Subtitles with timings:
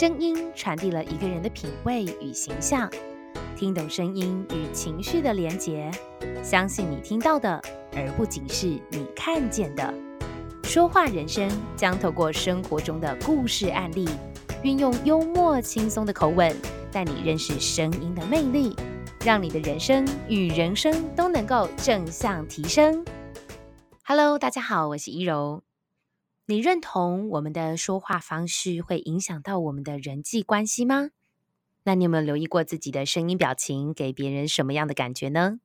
[0.00, 2.90] 声音传递了一个人的品味与形象，
[3.54, 5.90] 听懂声音与情绪的连结，
[6.42, 7.60] 相信你听到的，
[7.94, 9.92] 而不仅是你看见的。
[10.64, 14.08] 说话人生将透过生活中的故事案例，
[14.62, 16.56] 运用幽默轻松的口吻，
[16.90, 18.74] 带你认识声音的魅力，
[19.22, 23.04] 让你的人生与人生都能够正向提升。
[24.06, 25.62] Hello，大家好，我是依柔。
[26.50, 31.10] 你认同我们的说话方式会影响到我们的人际关系吗？
[31.84, 35.60] 那你有没有留意过自己的声音表情给别人什么样的感觉呢？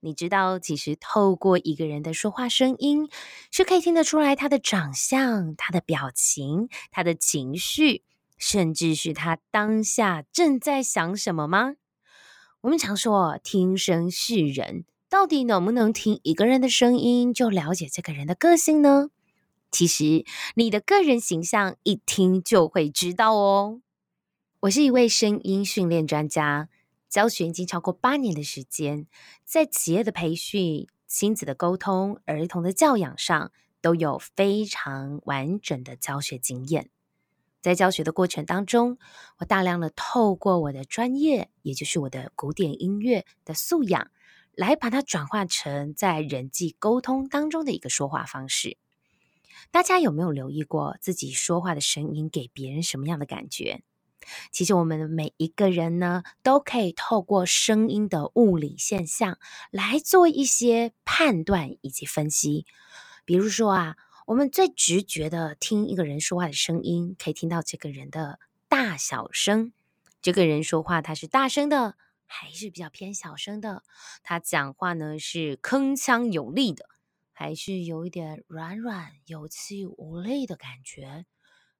[0.00, 3.10] 你知道，其实透过一个人的说话声音，
[3.50, 8.02] 是可以听得出来他的长相、他的表情、他的情绪，
[8.38, 11.74] 甚至是他当下正在想什么吗？
[12.62, 19.10] 我们常说“听声识人”，到底能不能听一个人的声音就了解这个人的个性呢？
[19.70, 20.24] 其实，
[20.56, 23.80] 你的个人形象一听就会知道哦。
[24.60, 26.68] 我是一位声音训练专家，
[27.08, 29.06] 教学已经超过八年的时间，
[29.44, 36.90] 在企业的培训、亲子的沟通、儿童的教养上，都有非常完整的教学经验。
[37.62, 38.98] 在教学的过程当中，
[39.38, 44.10] 我大量的透过我的专业，也就是我的古典音乐的素养，
[44.52, 48.76] 来把它转化成在人际沟通当中的一个说话方式。
[49.70, 53.82] 大家有没有留意过自己说话的声音给别人什么样的感觉？
[54.52, 59.38] 其实我们每一个人呢，都可以透过声音的物理现象
[59.70, 62.66] 来做一些判断以及分析。
[63.24, 69.72] 比如说啊，我们最直觉的听一个人说话的声音，可以听到这个人的大小声。
[70.20, 73.82] 这个人说话他是大声的，还是比较偏小声的？
[74.22, 76.84] 他讲话呢，是铿锵有力的。
[77.40, 81.24] 还是有一点软软、有气无力的感觉，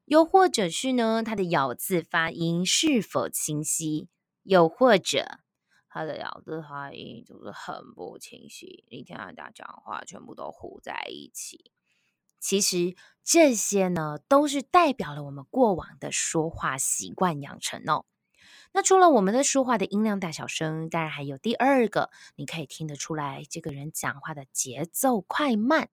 [0.07, 4.09] 又或者是呢，他的咬字发音是否清晰？
[4.43, 5.41] 又或者
[5.87, 11.71] 他的咬字发音就是很不清晰，你听他讲话全部都糊在一起。
[12.39, 18.07] 其实这些呢，都是代表了我们过往的说话习惯养成哦。
[18.73, 25.91] 那除了我们的说话的音量大小声，当然还有第二个，你可以听得出来这个人讲话的节奏快慢。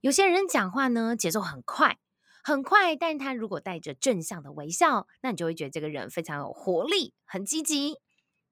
[0.00, 1.98] 有些人讲话呢，节奏很快，
[2.42, 7.98] 很快，但他如果带着正向的微笑，那你就会觉得这个人非常有活力，很积极。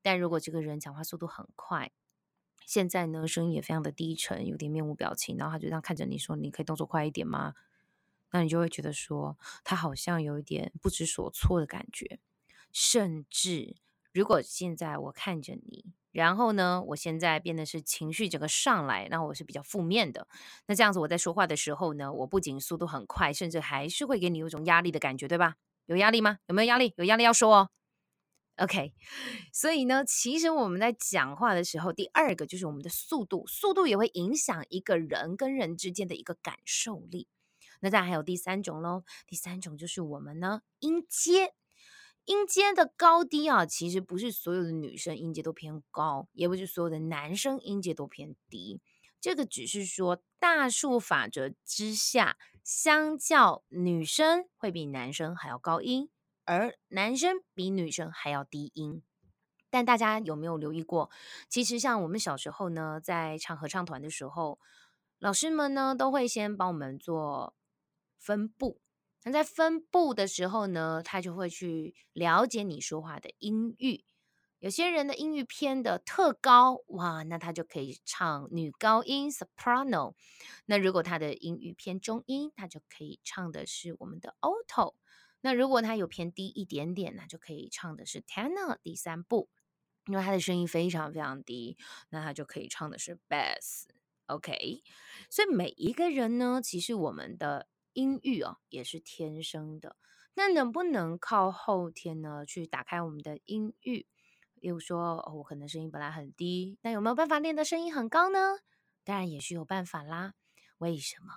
[0.03, 1.91] 但如果这个人讲话速度很快，
[2.66, 7.54] 现在呢，声音也非常的低沉，有点面无表情，然后他就这样看着你说：“你可以动作快一点吗？”
[8.31, 12.20] 那你就会觉得说，他好像有一点不知所措的感觉。
[12.73, 13.77] 甚至，
[14.12, 20.27] 如果现在我看着你，然后呢，我现在变得是情绪整个上来，那我是比较负面的，
[20.67, 25.56] 那这样子我在说话的时候呢，我不仅速度很快，甚至还是会给你有一种压力的感觉，对吧？
[25.87, 26.39] 有压力吗？
[26.47, 26.93] 有没有压力？
[26.97, 27.71] 有压力要说哦。
[28.56, 28.93] OK，
[29.53, 37.29] 所以呢，其实我们在讲话的时候，第二个就是我们的速度，速度也会影响一个人跟人之间的一个感受力。
[37.81, 41.55] 那再还有第三种喽，第三种就是我们呢，音阶。
[42.28, 48.83] 音阶的高低啊，其实不是所有的女生音阶都偏高，也不是所有的男生音阶都偏低。
[49.19, 56.11] 这个只是说大数法则之下，相较女生会比男生还要高音，
[56.44, 59.03] 而男生比女生还要低音。
[59.71, 61.11] 但大家有没有留意过？
[61.49, 64.59] 其实像我们小时候呢，在唱合唱团的时候，
[65.19, 67.55] 老师们呢都会先帮我们做
[68.19, 68.83] 分布。
[69.25, 74.05] 那在分布的时候呢，他就会去了解你说话的音域。
[74.61, 80.15] 有些人的音域偏的特高，哇，那他就可以唱女高音 soprano。
[80.67, 84.95] 那如果他的音域偏中音，他就可以唱的是我们的 alto。
[85.43, 89.49] 那如果他有偏低一点点，那就可以唱的是 tenor 第三部。
[90.06, 91.77] 因为他的声音非常非常低，
[92.09, 93.85] 那他就可以唱的是 bass。
[94.27, 94.83] OK，
[95.29, 97.69] 所以每一个人呢，其实我们的。
[97.98, 99.96] 音域哦，也是天生的。
[100.34, 104.06] 那能不能靠后天呢，去打开我们的音域？
[104.55, 108.58] 例如说，哦，我可能声音本来很低，那有没有办法练得声音很高呢？
[109.02, 110.34] 当然也是有办法啦。
[110.78, 111.32] 为什么？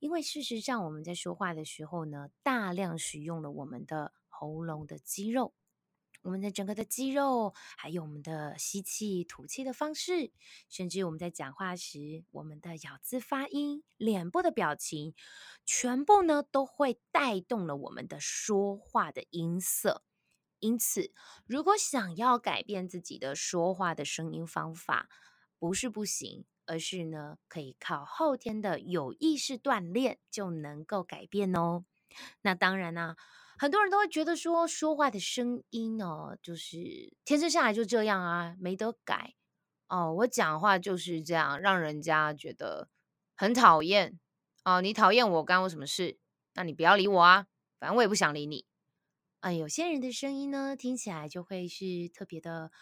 [0.00, 5.54] 因为事实上我们在说话的时候呢，大量使用了我们的喉咙的肌肉。
[6.22, 10.32] 我们的整个的肌肉，还有我们的吸气、吐气的方式，
[10.68, 15.14] 甚至我们在讲话时，我们的咬字发音、脸部的表情，
[15.64, 20.02] 全部呢都会带动了我们的说话的音色。
[20.58, 21.12] 因此，
[21.46, 25.08] 如果想要改变自己的说话的声音方法，
[25.58, 31.86] 不是不行，而是呢可以靠后天的有意识锻炼就能够改变哦。
[32.42, 33.16] 那当然呢、啊，
[33.60, 39.34] 很多人都会觉得说，说话的声音呢，就是天生下来就这样啊，没得改
[39.86, 40.14] 哦。
[40.14, 42.88] 我讲话就是这样，让人家觉得
[43.36, 44.18] 很讨厌
[44.64, 44.80] 哦。
[44.80, 46.18] 你讨厌我，干我什么事？
[46.54, 47.48] 那你不要理我啊，
[47.78, 48.64] 反正我也不想理你。
[49.40, 52.72] 啊，有些人的声音呢，听起来就会是特别的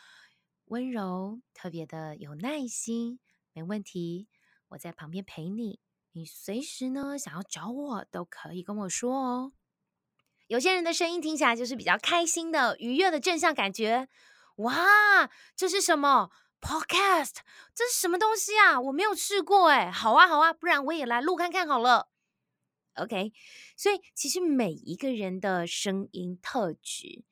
[0.66, 3.18] 温柔，特别的有耐心。
[3.52, 4.28] 没问题，
[4.68, 5.80] 我在旁边陪你。
[6.12, 9.52] 你随时呢想要找我都可以跟我说哦。
[10.48, 14.08] 有些人的声音听起来就是比较开心的、愉悦的正向感觉。
[14.56, 16.30] 哇，这是什么
[16.60, 17.36] ？Podcast？
[17.74, 18.80] 这是什么东西啊？
[18.80, 19.90] 我没有试过哎。
[19.90, 22.08] 好啊，好啊，不然我也来录看看好了。
[22.94, 23.32] OK，
[23.76, 27.22] 所以其实每一个人的声音特质，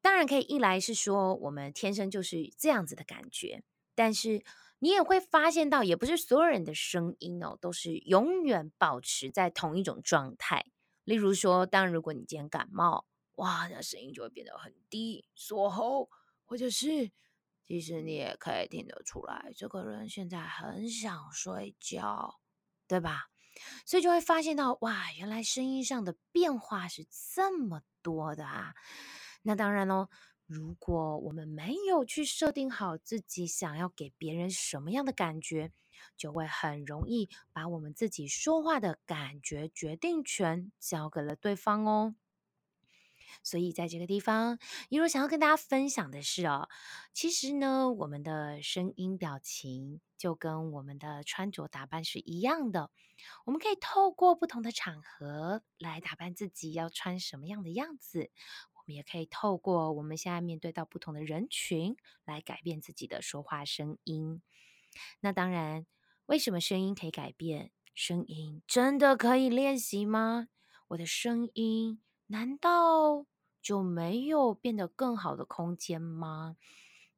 [0.00, 3.64] 当然可以一来是说我们天生就是这样子的感觉，
[3.96, 4.44] 但是
[4.78, 10.66] 你也会发现到，也不是所有人的声音哦都是永远保持在同一种状态。
[11.10, 16.08] 例如说，当如果你今天感冒，哇，那声音就会变得很低、缩喉，
[16.44, 17.10] 或者是
[17.66, 22.38] 其实你也可以听得出来，这个人现在很想睡觉，
[22.86, 23.24] 对吧？
[23.84, 27.04] 所以就会发现到，哇，原来声音上的变化是
[27.34, 28.74] 这么多的啊！
[29.42, 30.08] 那当然喽，
[30.46, 35.72] 如果我们没有去设定好自己想要给别人什么样的感觉，
[36.16, 42.14] 就会很容易把我们自己说话的感觉决定权交给了对方哦。
[43.44, 44.58] 所以在这个地方，
[44.88, 46.68] 一如想要跟大家分享的是哦，
[47.12, 52.90] 其实呢，我们的声音表情就跟我们的穿着打扮是一样的。
[53.44, 58.30] 我们可以透过不同的场合来打扮自己，要穿什么样的样子。
[58.74, 64.42] 我们也可以透过我们现在面对到不同的人群来改变自己的说话声音。
[65.20, 65.86] 那当然，
[66.26, 67.72] 为什么声音可以改变？
[67.94, 70.48] 声音真的可以练习吗？
[70.88, 72.02] 我的声音。
[72.32, 73.26] 难道
[73.60, 76.56] 就没有变得更好的空间吗？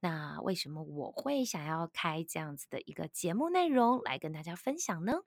[0.01, 5.19] 那为什么我会想要开这样子的一个节目内容来跟大家分享呢？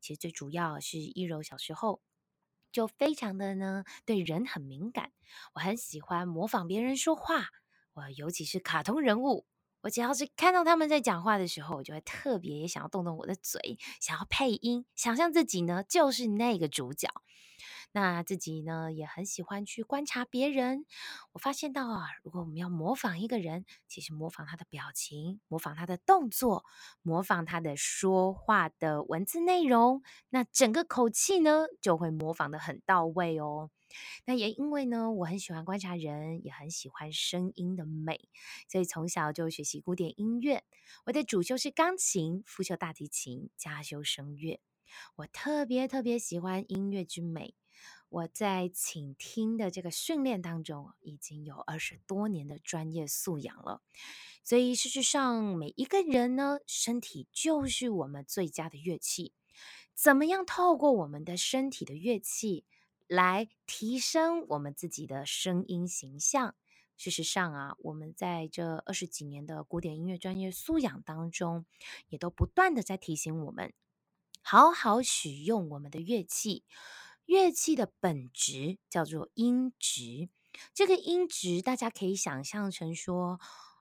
[0.00, 2.02] 其实最主要是一柔小时候
[2.72, 5.12] 就非常的呢对人很敏感，
[5.54, 7.50] 我很喜欢模仿别人说话，
[7.92, 9.46] 我尤其是卡通人物，
[9.82, 17.08] 我只要是看到他们在讲话的时候，我就会特别也想要动动我的嘴，想要配音，想象自己呢就是那个主角。
[17.94, 20.86] 那自己呢也很喜欢去观察别人。
[21.32, 26.64] 我发现到啊，如果我们要模仿一个人，其实模仿他的表情，模仿他的动作，
[27.02, 33.68] 模仿他的说话的文字内容，那整个口气呢就会模仿得很到位哦。
[34.24, 38.28] 那也因为呢，我很喜欢观察人，也很喜欢声音的美，
[38.68, 40.64] 所以从小就学习古典音乐。
[41.06, 44.60] 我的主修是钢琴、辅修大提琴、加修声乐。
[45.16, 47.54] 我特别特别喜欢音乐之美。
[48.08, 53.80] 我在倾听的这个训练当中，已经有二十多年的专业素养了。
[54.44, 59.32] 所以事实上，每一个人呢，身体就是我们最佳的乐器。
[59.94, 62.66] 怎么样透过我们的身体的乐器
[63.12, 66.54] 来提升我们自己的声音形象？
[66.96, 71.66] 事实上啊，我们在这二十几年的古典音乐专业素养当中，
[72.08, 73.74] 也都不断的在提醒我们，
[74.40, 76.64] 好好使用我们的乐器。
[77.26, 80.30] 乐器的本质叫做音质，
[80.72, 83.38] 这个音质大家可以想象成说，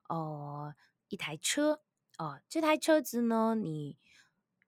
[0.09, 0.75] 哦、呃，
[1.07, 1.81] 一台车，
[2.17, 3.97] 哦、呃，这台车子呢，你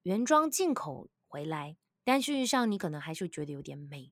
[0.03, 4.11] 原装进口回来，但事实上你可能还是觉得有点美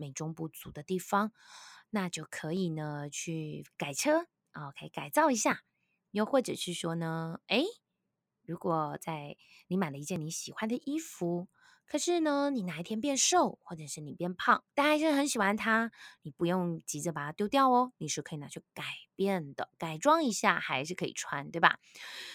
[0.00, 1.32] 美中不足的地方，
[1.90, 5.62] 那就可以呢去改车，啊、可以改造一下，
[6.10, 7.66] 又或者是说呢，诶，
[8.42, 9.36] 如果在
[9.68, 11.48] 你买了一件你喜欢的衣服。
[11.86, 15.90] 可是呢，你哪一天变瘦，或者是你变胖，但还是很喜欢它，
[16.22, 18.84] 你不用急着把它丢掉哦，你是可以拿去改
[19.16, 21.80] 变的，改装一下还是可以穿，对吧？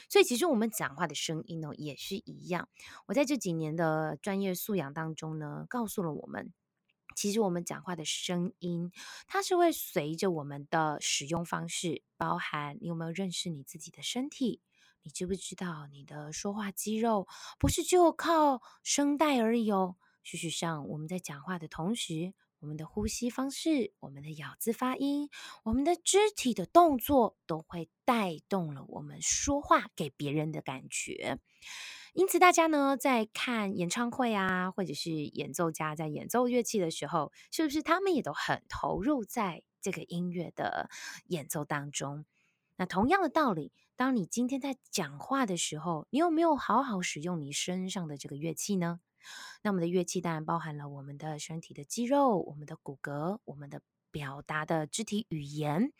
[0.10, 2.68] 所以其实我们讲话的声音呢，也是一样。
[3.06, 6.52] 我在这几年的专业素养当中呢，告诉了我们，
[7.16, 8.92] 其实我们讲话的声音，
[9.26, 14.62] 它是会随着我们的使用方式，包含你有没有认识你自己的身体。
[15.02, 19.96] 你知不知道，你的说话肌肉不是就靠声带而已哦。
[20.24, 25.30] 事实上，我们在讲话的同时，我们的呼吸方式、我们的咬字发音、
[25.64, 31.40] 我们的肢体的动作，都会带动了我们说话给别人的感觉。
[32.16, 40.90] 因此，大家呢在看演唱会啊，或者是演奏家在演奏乐器的时候，是不是他们也都很投入在这个音乐的
[41.26, 42.24] 演奏当中？
[42.78, 43.74] 那同样的道理。
[43.98, 49.02] 当你今天在讲话的时候，你有没有好好使用你身上的这个乐器呢？
[49.62, 55.92] 那我们的乐器当然包含了我们的身体的肌肉、我们的骨骼、我们的表达的肢体语言，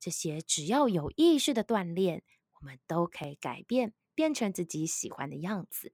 [0.00, 2.22] 这些只要有意识的锻炼，
[2.58, 5.92] 我们都可以改变，变成自己喜欢的样子。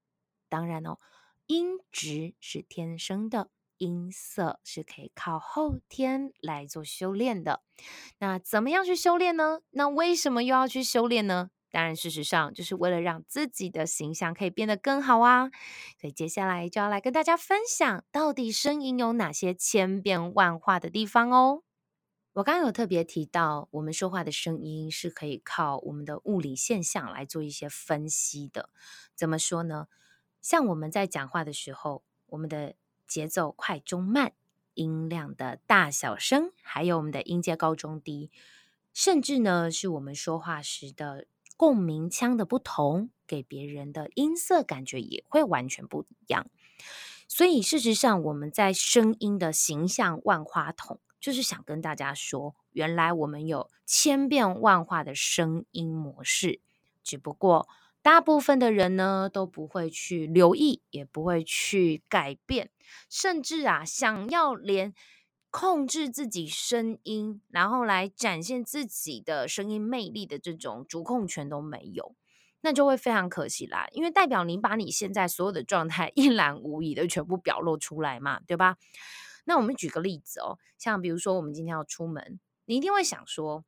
[0.49, 0.99] 当然哦，
[1.45, 3.51] 音质是天生的。
[3.77, 7.63] 音色是可以靠后天来做修炼的。
[8.19, 9.61] 那怎么样去修炼呢？
[9.71, 11.51] 那为什么又要去修炼呢？
[11.71, 15.51] 当然，事实上就是为了让自己的形象可以变得更好啊。
[16.01, 21.63] 所以接下来就要来跟大家分享，到底声音有哪些千变万化的地方哦。
[22.35, 28.71] 我刚刚有特别提到，我们说话的声音是可以靠我们的物理现象来做一些分析的。
[29.15, 29.87] 怎么说呢？
[30.43, 32.75] 像我们在讲话的时候，我们的
[33.07, 34.33] 节奏快中慢，
[34.75, 38.33] 音量的大小声，还有我们的音阶高中低，
[38.93, 46.51] 甚至呢是我们说话时的共鸣腔的不同，给别人的音色感觉也会完全不一样。
[47.29, 56.61] 所以事实上，我们在声音的形象万花筒，就是想跟大家说，原来我们有千变万化的声音模式，
[57.03, 57.67] 只不过。
[58.03, 62.69] 大部分的人呢都不会去留意，也不会去改变，
[63.09, 64.93] 甚至啊想要连
[65.49, 72.15] 控制自己声音，然后来展现自己的声音魅力的这种主控权都没有，
[72.61, 73.87] 那就会非常可惜啦。
[73.93, 78.77] 因为代表你把你现在所有的状态 一览无遗的全部表露出来嘛，对吧？
[79.45, 83.65] 那我们举个例子哦，像比如说我们今天要出门，你一定会想说，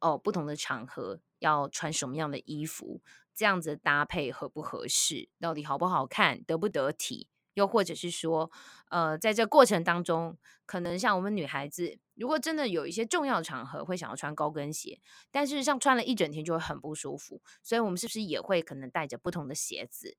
[0.00, 3.00] 哦，不同的场合要穿什么样的衣服。
[3.34, 5.28] 这样子搭配合不合适？
[5.40, 6.44] 到底好不好看？
[6.44, 7.28] 得不得体？
[7.54, 8.50] 又或者是说，
[8.90, 15.00] 呃，在这过程当中，可能像我们女孩子，如果真的有一些重要场合，会想要穿高跟鞋，
[15.32, 17.42] 但是像穿了一整天就会很不舒服。
[17.62, 20.16] 所以，我们是不是也会可能带着不同的鞋子，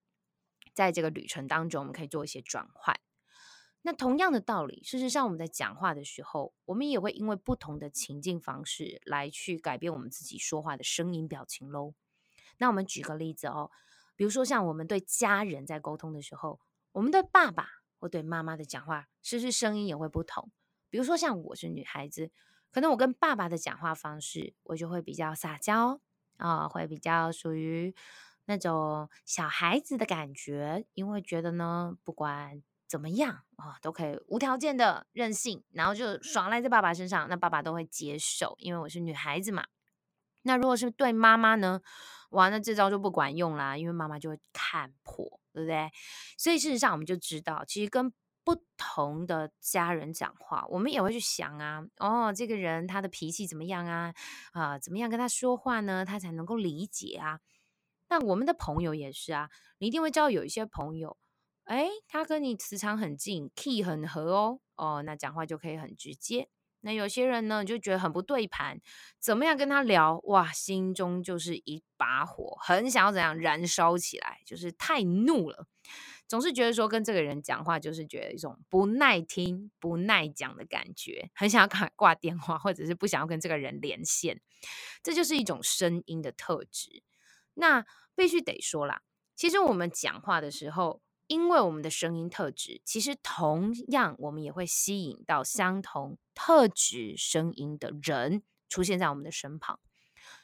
[0.73, 2.99] 在这个旅程当中，我们可以做一些转换？
[3.87, 11.93] 那同样的道理，事实上我们在讲话的时候，我们也会因为不同的情境方式来去改变我们自己说话的声音表情喽。
[12.57, 13.69] 那我们举个例子哦，
[14.15, 16.59] 比如说像我们对家人在沟通的时候，
[16.93, 17.67] 我们对爸爸
[17.99, 20.49] 或对妈妈的讲话，是不是声音也会不同？
[20.89, 22.31] 比如说像我是女孩子，
[22.71, 26.01] 可能我跟爸爸的讲话方式，我就会比较撒娇
[26.37, 27.93] 啊、会比较属于
[28.45, 32.63] 那种小孩子的感觉，因为觉得呢，不管
[32.95, 39.65] 怎么样啊、都可以无条件的任性，然后就耍赖在爸爸身上，那爸爸都会接受，因为我是女孩子嘛。
[40.43, 41.81] 那如果是对妈妈呢？
[42.29, 45.91] 哇，那这招就不管用啦，因为妈妈就会看破，对不对？
[46.37, 48.13] 所以事实上，我们就知道，其实跟
[48.45, 54.13] 不同的家人讲话，我们也会去想啊，哦，这个人他的脾气怎么样啊？
[54.53, 56.05] 啊、怎么样跟他说话呢？
[56.05, 57.41] 他才能够理解啊？
[58.07, 59.49] 那我们的朋友也是啊，
[59.79, 61.17] 你一定会知道有一些朋友，
[61.65, 66.47] 哎，他跟你磁场很近，key 很合哦，哦，那讲话就可以很直接。
[66.81, 68.79] 那有些人呢，就觉得很不对盘，
[69.19, 70.19] 怎么样跟他聊？
[70.25, 75.65] 哇，心中就是一把火，很想要怎样燃烧起来，就是太怒了，
[76.27, 84.39] 总是觉得说跟这个人讲话，就是觉得一种不耐听、不耐讲的感觉，很想要挂电话，或者是不想要跟这个人连线，
[85.01, 87.01] 这就是一种声音的特质。
[87.55, 89.01] 那必须得说啦，
[89.35, 91.01] 其实我们讲话的时候。
[91.27, 99.79] 因为我们的声音特质，其实同样我们也会吸引到相同特质声音的人出现在我们的身旁。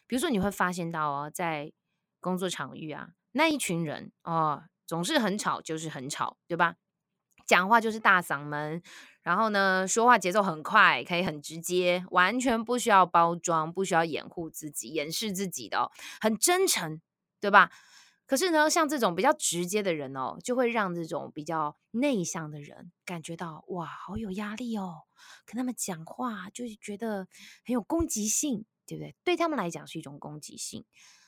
[0.08, 1.72] 比如说，你会发现到哦，在
[2.20, 6.76] 工作场域啊，那一群人哦，总是很吵，就是很吵，对吧？
[7.46, 8.82] 讲话就是大嗓门，
[9.24, 17.02] 然后呢，说话节奏很快，可以很直接，完全不需要包装，不需要掩护自己、掩饰自己的哦，很真诚，
[17.40, 17.72] 对吧？
[18.32, 25.02] 可是呢，像这种比较直接的人哦，就会让这种比较内向的人感觉到哇，好有压力哦。
[25.46, 27.28] 跟他们讲话就是觉得
[27.66, 29.14] 很有攻击性，对不对？
[29.26, 30.86] 对他们来讲是一种攻击性。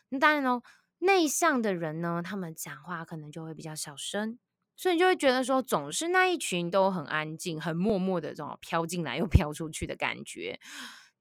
[0.08, 0.64] 那当然哦，
[1.00, 4.40] 内向的人呢，他们讲话可能就会比较小声，
[4.78, 10.58] 所以你就会觉得说，总是那一群都很安静、很默默的这种飘进来又飘出去的感觉。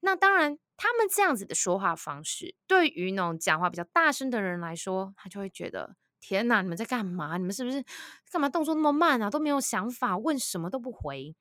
[0.03, 0.59] 那当然。
[0.75, 7.37] 他们这样子的说话方式，对于那种讲话比较大声的人来说，他就会觉得天哪，你们在干嘛？
[7.37, 7.85] 你们是不是
[8.31, 9.29] 干嘛动作那么慢啊？
[9.29, 11.35] 都没有想法，问什么都不回。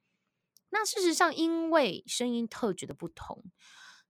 [0.69, 3.43] 那事实上，因为声音特质的不同，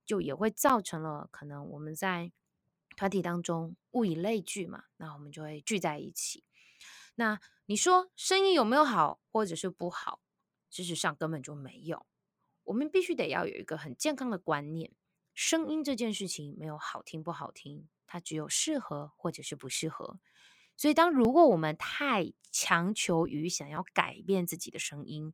[0.05, 2.33] 就也会造成了可能我们在
[2.97, 6.45] 团体当中物以类聚嘛，那我们就会聚在一起。
[7.15, 10.21] 那你说声音有没有好，或者是不好？
[10.69, 12.05] 事实上根本就没有。
[12.65, 14.93] 我们必须得要有一个很健康的观念。
[15.35, 20.19] 声音这件事情没有好听不好听，它只有适合或者是不适合。
[20.77, 25.33] 所以，当如果我们太强求于想要改变自己的声音，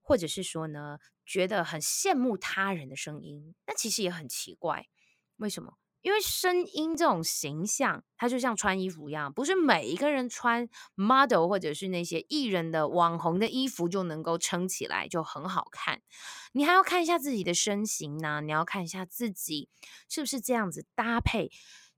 [0.00, 4.88] 或者是说呢，觉得很羡慕他人的声音，那其实也很奇怪。
[5.36, 5.78] 为什么？
[6.08, 16.00] 因为声音这种形象，它就像穿衣服一样，不是每一个人穿 model 或者是那些艺人的网红的衣服就能够撑起来就很好看。
[16.52, 19.68] 你还要看一下自己的身形呢，你要看一下自己
[20.08, 21.50] 是不是这样子搭配。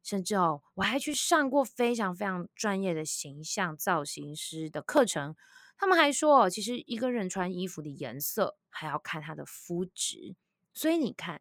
[0.02, 5.37] 甚至哦，我还去上过非常非常专业的形象造型师的课程。
[5.79, 10.35] 他们还说，其实一个人穿衣服的颜色还要看他的肤质。
[10.75, 11.40] 所以你看。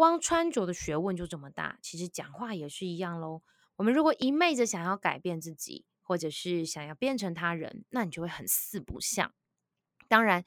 [0.00, 3.42] 光穿着的学问就这么大，其实讲话也是一样喽。
[3.76, 9.34] 我们如果一昧着想要改变自己，或者是想要变成他人，那你就会很四不像。
[10.08, 10.42] 当然，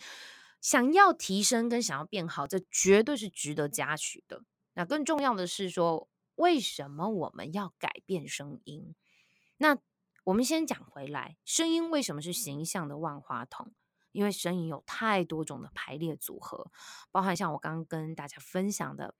[0.60, 4.41] 想要提升跟想要变好，这绝对是值得嘉许的。
[4.74, 8.95] 那更重要的是说，为什么我们要改变声音？
[9.57, 9.77] 那
[10.24, 13.72] 我们先讲回来，声音为什么是形象的万花筒？
[14.13, 16.72] 因为声音有太多种的排列组合，
[17.12, 19.13] 包含像我刚刚跟大家分享的。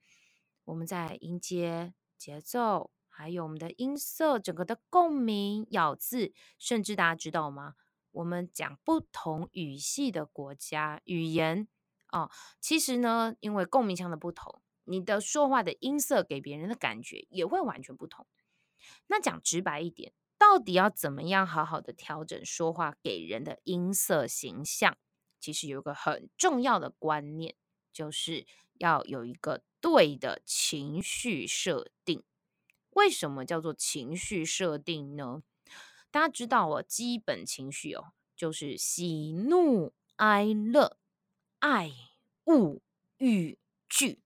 [0.64, 7.74] 我们在音阶、节奏，还有我们的音色，整个的共鸣、咬字，甚至大家知道吗？
[8.12, 11.68] 我们讲不同语系的国家语言
[12.10, 12.30] 哦，
[12.60, 18.26] 其实呢，因为共鸣腔的不同，你的说话的音色给别人的感觉也会完全不同。
[19.08, 24.96] 那讲直白一点，到底要怎么样好好的调整说话给人的音色形象？
[25.38, 27.54] 其实有一个很重要的观念，
[27.92, 28.46] 就是
[28.78, 29.62] 要有一个。
[29.84, 32.22] 对的情绪设定，
[32.92, 35.42] 为什么叫做情绪设定呢？
[36.10, 40.96] 大家知道哦，基本情绪哦，就是喜怒哀乐、
[41.58, 41.92] 爱
[42.44, 42.80] 恶
[43.18, 43.58] 欲
[43.90, 44.22] 惧。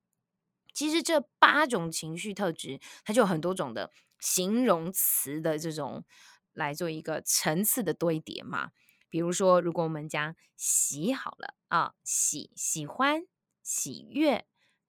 [0.73, 6.05] 其实这八种情绪特质，它就有很多种的形容词的这种
[6.53, 8.71] 来做一个层次的堆叠嘛。
[9.11, 13.27] 比如说，如果我们讲喜好了啊，喜喜欢、
[13.65, 14.47] 喜悦。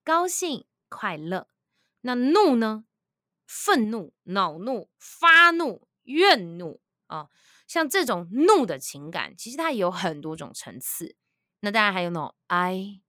[0.09, 1.47] 高兴、快乐，
[2.01, 2.86] 那怒呢？
[3.45, 7.29] 愤怒、恼怒、发怒、怨怒啊，
[7.67, 11.15] 像这种怒的情感，其实它也有很多种层次。
[11.60, 13.03] 那当然还有那种哀，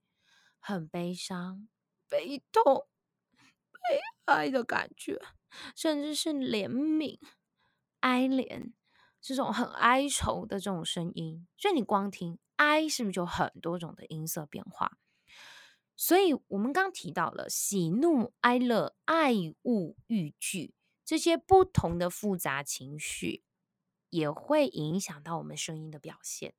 [0.59, 1.67] 很悲伤、
[2.07, 2.85] 悲痛、
[3.71, 5.19] 悲哀的感觉，
[5.75, 7.17] 甚至是怜悯、
[8.01, 8.73] 哀怜，
[9.19, 11.47] 这种很哀愁的这种声音。
[11.57, 14.99] 所以你光听哀，是不是就很多种的音色变化？
[16.03, 20.73] 所以，我们刚提到了喜怒哀乐、爱恶欲惧
[21.05, 23.43] 这些不同的复杂情绪，
[24.09, 26.55] 也会影响到我们声音的表现。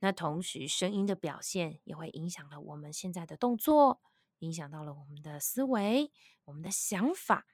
[0.00, 4.02] 那同时，声音的表现也会影响了我们现在的动作，
[4.40, 6.12] 影响到了我们的思维、
[6.44, 7.46] 我们的想法。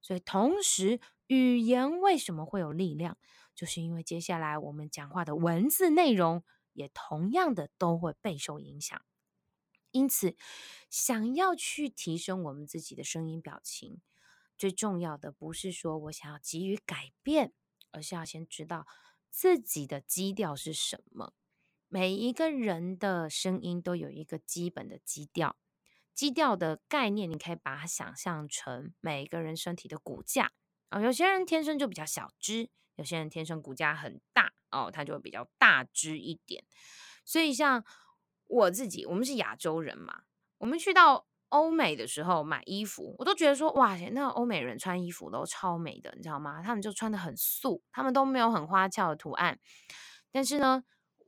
[0.00, 3.18] 所以，同时，语言为什么会有力量？
[3.54, 8.98] 就是因为接下来我们讲话的文字内容，也同样的都会备受影响。
[9.92, 10.36] 因此，
[10.88, 14.00] 想要去提升我们自己的声音表情，
[14.56, 17.52] 最重要的不是说我想要急于改变，
[17.90, 18.86] 而是要先知道
[19.30, 21.34] 自己的基调是什么。
[21.88, 25.56] 每一个人的声音都有一个基本的基调，
[26.14, 30.52] 基调的概念，你可以把它想象成每一个人身体的骨架
[30.90, 31.00] 啊。
[31.00, 36.64] 有些人天生就比较小只，有些人天生骨架很大哦，他就会比较大只一点。
[37.24, 37.84] 所以像。
[38.50, 40.22] 我自己，我们是亚洲人嘛，
[40.58, 46.60] 我们去到欧美的时候买衣服，我都觉得说，哇，那欧美人穿衣服都超美的，你知道吗？
[46.60, 49.58] 他们就穿得很素，他们都没有很花俏的图案。
[50.32, 50.82] 但是呢，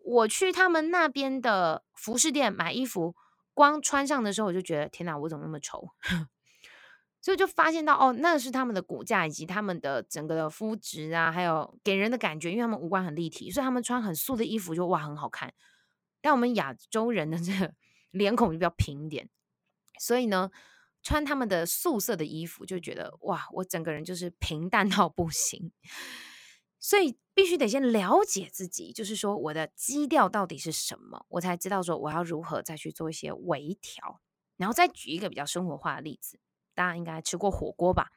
[0.04, 3.14] 我去他们那边的服饰店买衣服，
[3.54, 5.90] 光穿上的时候，我就觉得，天哪，我怎么那么丑？
[7.22, 15.54] 所以就发现到，哦，那是他们的骨架以及他们的整个的肤质啊，还有给人的感觉，因为他们五官很立体，所以他们穿很素的衣服就哇，很好看。
[16.22, 17.74] 但我们亚洲人的这个
[18.12, 19.28] 脸孔就比较平一点，
[19.98, 20.50] 所以呢，
[21.02, 25.72] 穿他们的素色的衣服就觉得哇，我整个人就是平淡到不行。
[26.78, 34.20] 所以必须得先了解自己，就是说我的基调到底是什么，我才知道说我要如何再去做一些微调。
[34.56, 36.38] 然后再举一个比较生活化的例子，
[36.74, 38.10] 大家应该吃过火锅吧？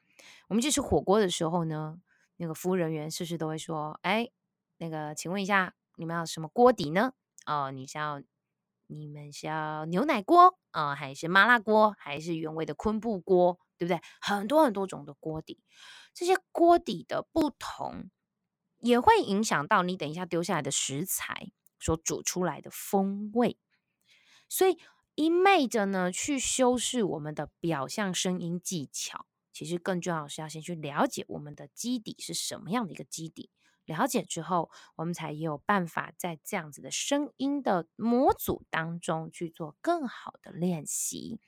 [0.48, 2.00] 我们去吃火锅的时候呢，
[2.38, 4.30] 那个服务人员是不是都会说：“哎，
[4.78, 7.14] 那个，请问一下，你们要什么锅底呢？”
[7.46, 8.22] 哦，你是要
[8.88, 14.02] 你们是要牛奶锅啊、还是麻辣锅，还是原味的昆布锅，对不对？
[14.20, 15.64] 很多很多种的锅底，
[16.14, 18.10] 这些锅底的不同，
[18.80, 23.58] 也会影响到你等一下丢下来的食材所煮出来的风味。
[24.50, 24.78] 所以
[25.16, 33.50] 一昧着呢去修饰我们的表象声音技巧，其实更重要是要先去了解我们的基底是什么样的一个基底。
[33.86, 41.40] 了解之后，我们才有办法在这样子的声音的模组当中去做更好的练习。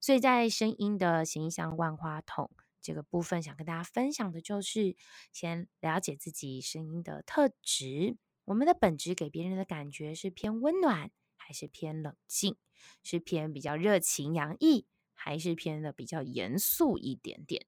[0.00, 2.50] 所以在声音的形象万花筒
[2.82, 4.96] 这个部分，想跟大家分享的就是，
[5.32, 8.16] 先了解自己声音的特质。
[8.44, 12.56] 我们的本质给别人的感觉是偏温暖，还是偏冷静？
[13.02, 17.66] 是偏比较热情洋溢，还是偏的比较严肃一点点？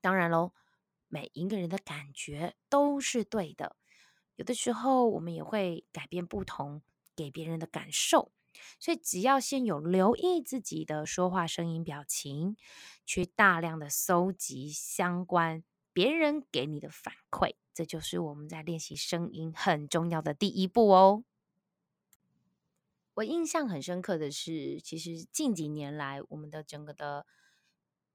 [0.00, 0.52] 当然喽。
[1.08, 3.76] 每一个人的感觉都是对的，
[4.36, 6.82] 有的时候我们也会改变不同
[7.14, 8.32] 给别人的感受，
[8.80, 12.56] 所以只要先有留意自己的说话声音表情，
[13.06, 15.62] 去大量的搜集相关
[15.92, 21.24] 别人给你的反馈，这就是我们在练习声音很重要的第一步哦。
[23.14, 27.24] 我印象很深刻的是，其实近几年来我们的整个的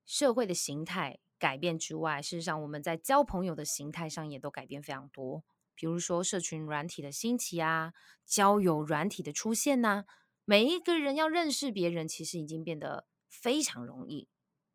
[0.05, 1.19] 社会的形态。
[1.39, 5.43] 改变之外，事实上我们在交朋友的形态上也都改变非常多。
[5.73, 7.93] 比如说，社群软体的兴起啊，
[8.25, 10.03] 交友软体的出现呐、
[10.43, 14.27] 每一个人要认识别人，其实已经变得非常容易。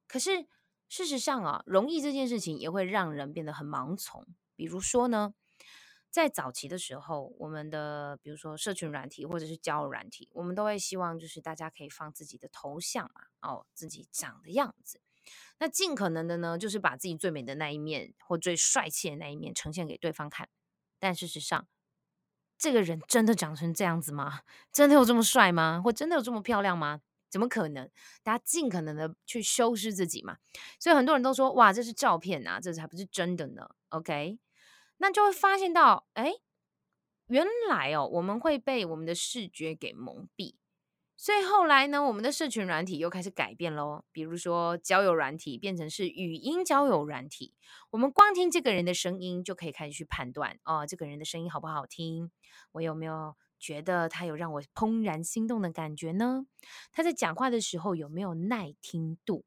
[0.09, 0.47] 可是
[0.89, 4.27] 事实上啊，容易这件事情也会让人变得很盲从。
[4.57, 5.35] 比如说呢，
[6.09, 15.03] 在早期的时候，我们的比如说社群软体或者是交友软体，我们都会希望就是大家可以放自己的头像嘛，哦，自己长的样子。
[15.59, 20.49] 那尽可能的呢，就是把自己最美的那一面或最帅气的那一面呈现给对方看。
[20.99, 21.67] 但事实上，
[22.57, 24.41] 这个人真的长成这样子吗？
[24.73, 25.81] 真的有这么帅吗？
[25.85, 27.01] 或真的有这么漂亮吗？
[27.31, 27.91] 怎么可能？
[28.23, 30.39] 大家尽可能的去修饰自己嘛。
[30.79, 34.39] 所以很多人都说：“哇，这是照片啊，这才不是真的呢。” OK，
[34.99, 36.33] 那就会发现到，哎，
[37.27, 40.55] 原来哦，我们会被我们的视觉给蒙蔽。
[41.25, 44.05] 所以后来呢，我们的社群软体又开始改变喽。
[44.13, 47.55] 比如说，交友软体变成是语音交友软体，
[47.93, 52.31] 我们光听这个人的声音就可以开始去判断哦，这个人的声音好不好听？
[52.73, 56.45] 我有没有觉得他有让我怦然心动的感觉呢？
[56.93, 59.47] 他在讲话的时候有没有耐听度？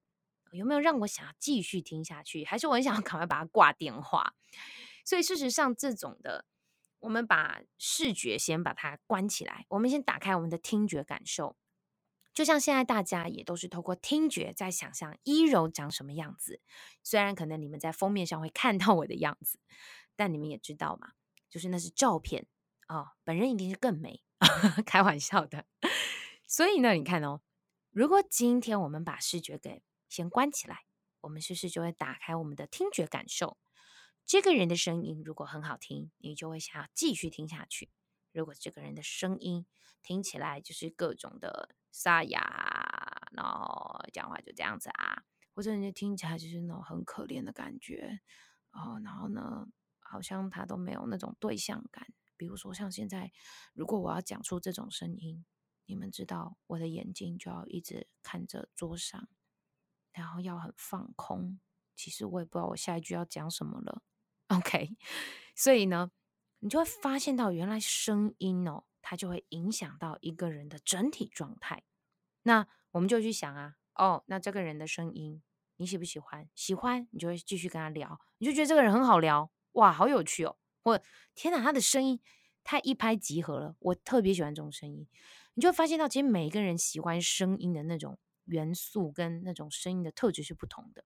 [0.54, 2.44] 有没有让我想要继续听下去？
[2.44, 4.34] 还是我很想要赶快把他挂电话？
[5.06, 6.46] 所以事实上，这种的。
[7.02, 11.56] 我们把视觉先把它关起来，我们先打开我们的听觉感受。
[12.38, 16.62] 就像现在大家也都是透过听觉在想象依柔长什么样子。
[17.02, 19.60] 虽然可能你们在封面上会看到我的样子，
[20.15, 21.13] 但你们也知道嘛，
[21.50, 22.45] 就是那是照片
[22.89, 24.21] 哦，本人一定是更美，
[24.86, 25.65] 开玩笑的。
[26.47, 27.41] 所以呢，你看哦，
[27.89, 30.82] 如果今天我们把视觉给先关起来，
[31.21, 33.58] 我们是不是就会打开我们的听觉感受？
[34.28, 37.89] 这个人的声音如果很好听，你就会想要继续听下去。
[38.38, 39.65] 如果这个人的声音
[40.04, 42.39] 听起来就是各种的沙哑，
[43.32, 45.23] 然后讲话就这样子啊，
[45.56, 48.19] 或者你听起来就是那种很可怜的感觉，
[48.71, 52.08] 哦，然后呢，好像他都没有那种对象感。
[52.38, 53.32] 比如说像现在，
[53.73, 55.43] 如果我要讲出这种声音，
[55.88, 59.28] 你们知道我的眼睛就要一直看着桌上，
[60.12, 61.60] 然后要很放空。
[61.95, 64.04] 其实我也不知道我下一句要讲什么了。
[64.50, 64.95] OK，
[65.56, 66.12] 所以呢，
[66.60, 71.84] 你就会发现到原来声音哦，它就会影响到一个人的整体状态。
[72.43, 75.41] 那我们就去想啊，哦，那这个人的声音
[75.78, 76.50] 你喜不喜欢？
[76.56, 80.58] 喜欢，你就会继续跟他聊，你就觉得这个人很好聊，哇，好有趣哦！
[80.84, 81.00] 或
[81.36, 82.20] 天哪，他的声音
[82.63, 85.08] 太一拍即合了，我特别喜欢这种声音。
[85.54, 91.04] 你就会发现到，其实每一个人喜欢声音的那种元素跟那种声音的特质是不同的。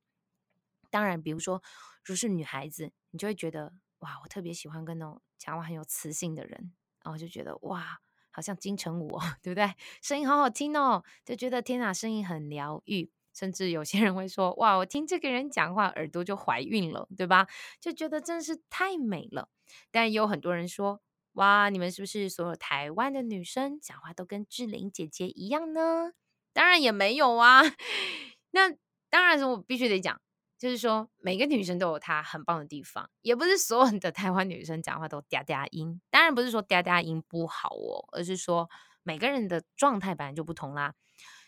[0.89, 1.63] 当然，比如说，
[2.03, 6.71] 如果是女孩子，你就会觉得哇，我特别喜欢跟那种讲话很有磁性的人，
[7.03, 9.73] 然后就觉得哇，好像金城武哦， 对不对？
[10.01, 13.09] 声音好好听哦，就觉得天哪，声音很疗愈。
[13.33, 17.47] 甚至有些人会说，哇，我听这个人讲话，耳朵就怀孕了，对吧？
[17.79, 19.47] 就觉得真是太美了。
[19.89, 21.01] 但也有很多人说，
[21.33, 26.11] 哇，你们是不是所有台湾的女生讲话都跟志玲姐姐一样呢？
[26.51, 27.61] 当然也没有啊。
[28.51, 28.69] 那
[29.09, 30.19] 当然是我必须得讲。
[30.61, 35.99] 就是说，每个女生都有她很棒的地方，也不是所有的台湾女生讲话都嗲嗲音。
[36.11, 38.69] 当然不是说嗲嗲音不好哦，而是说
[39.01, 40.93] 每个人的状态本来就不同啦。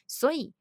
[0.08, 0.56] 所以，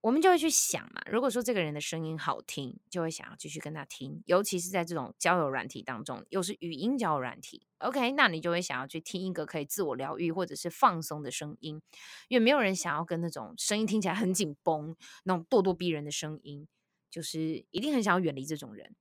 [0.00, 4.22] 我们就会去想嘛，如果说这个人的声音好听，就会想要继续跟他听。
[4.24, 11.82] 尤其是在这种交友软体当中，又是语音交友软体，OK，那你就会想要去听一个可以自我疗愈或者是放松的声音，
[12.28, 16.66] 因为没有人想要跟那种声音听起来很紧绷、那种咄咄逼人的声音。
[17.10, 18.94] 就是一定很想要远离这种人，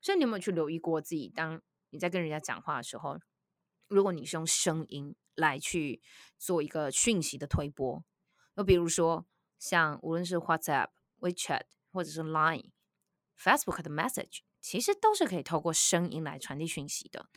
[0.00, 1.28] 所以你有没有去留意过自己？
[1.28, 1.60] 当
[1.90, 3.18] 你在跟人家讲话的时候，
[3.88, 6.00] 如果你是用声音来去
[6.38, 8.02] 做一个讯息的推播，
[8.54, 9.26] 那比如说
[9.58, 10.88] 像无论是 WhatsApp、
[11.20, 12.70] WeChat 或者是 Line、
[13.38, 17.28] Facebook 的 Message，其实都是可以透过声音来传递讯息的。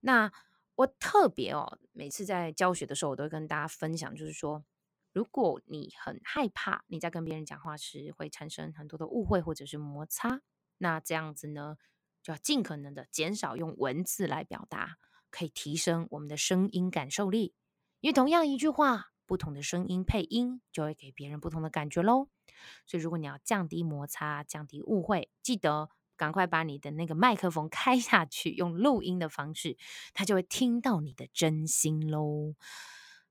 [0.00, 0.32] 那
[0.76, 4.64] 我特别哦，每次在教学的时候，我都会跟大家分享，就是说，
[5.12, 10.40] 如果你很害怕你在跟别人讲话时会产生很多的误会或者是摩擦，
[10.78, 11.76] 那这样子呢，
[12.22, 14.96] 就要尽可能的减少用文字来表达，
[15.30, 17.54] 可以提升我们的声音感受力。
[18.00, 22.28] 因为同样一句话，不同的声音配音，就会给别人不同的感觉喽。
[22.86, 29.76] 所以，如果你要降低摩擦、降低误会，记得赶快把你的那个麦克风开下去，用录音的方式，
[30.12, 32.54] 他就会听到你的真心喽。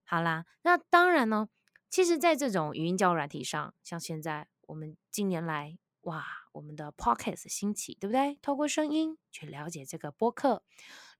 [0.03, 1.49] 好啦，那当然呢，
[1.89, 8.37] 其实，在这种语音交友软体上，像现在我们近年来，哇，我们的 Podcast 兴起，对不对？
[8.41, 10.63] 透过声音去了解这个播客。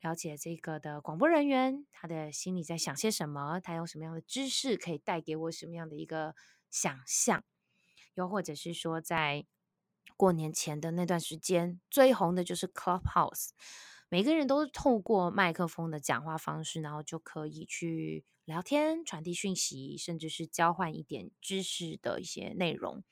[0.01, 3.60] 了解这个的广播人员，他的心里在想些什么？
[3.60, 6.36] 他有什么样的知识可以带给我什么样的一个
[6.69, 7.43] 想象？
[8.13, 9.47] 又或者是说，在
[10.15, 13.49] 过年前的那段时间，最红的就是 Clubhouse，
[14.08, 23.03] 每个人都是透过麦克风的讲话方式，然后就可以去聊天、传递讯息，甚至是交换一点知识的一些内容。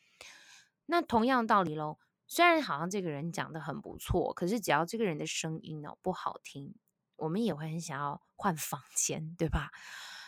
[0.85, 1.99] 那同样道理喽。
[2.25, 6.73] 虽然好像这个人讲得很不错，可是只要这个人的声音哦不好听，
[7.17, 9.71] 我们也会很想要换房间，对吧？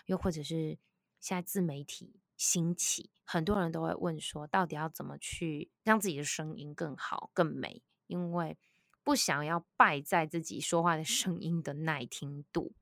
[0.07, 0.77] 又或者是
[1.21, 7.81] 现在自媒体兴起，很多人都会问说，到底要怎么去让自己的声音更好、更美？
[8.07, 8.57] 因为
[9.03, 12.73] 不想要败在自己说话的声音的耐听度，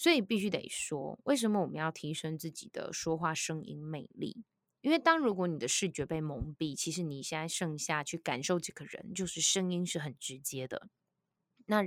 [0.00, 4.46] 所以必须得说，为什么我们要提升自己的说话声音魅力？
[4.80, 10.88] 因为当如果你的视觉被蒙蔽，其实你现在剩下去感受这个人，就是声音是很直接的。
[11.66, 11.82] 那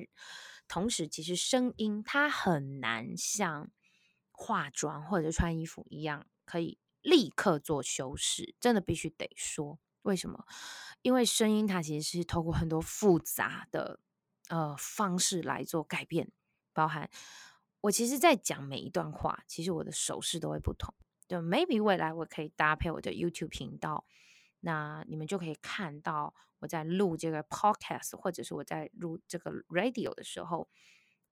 [0.68, 3.72] 同时，其实声音它很难像
[4.32, 8.54] 化妆或者穿衣服一样，可以立刻做修饰。
[8.60, 10.46] 真的必须得说，为什么？
[11.02, 14.00] 因为声音它其实是透过很多复杂的
[14.50, 16.32] 呃方式来做改变，
[16.74, 17.10] 包含
[17.84, 20.94] 我其实，在讲每一段话，其实我的手势都会不同。
[21.28, 24.06] 就 maybe 未来我可以搭配我的 YouTube 频道，
[24.62, 30.70] 那你们就可以看到我在录这个 Podcast，或者是我在录这个 Radio 的时候，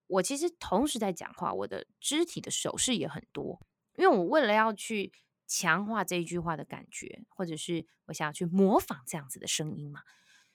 [0.08, 5.14] 我其实同时在讲话，我的肢体的手势也很多，因为我为了要去
[5.48, 10.02] 强化这一句话的感觉，或者是我想要去模仿这样子的声音嘛，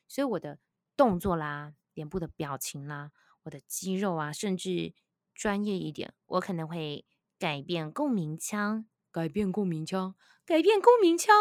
[0.07, 0.59] 所以我的
[0.95, 3.13] 动作啦、脸部的表情啦、
[3.45, 4.93] 我的肌肉啊，甚至
[5.37, 7.05] 专业一点，我可能会
[7.39, 8.87] 改变共鸣腔。
[9.13, 11.35] 改变共鸣腔，改变共鸣腔，